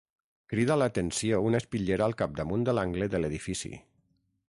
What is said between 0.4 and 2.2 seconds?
Crida l'atenció una espitllera al